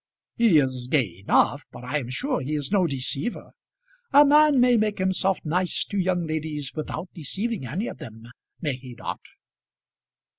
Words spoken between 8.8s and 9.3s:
not?"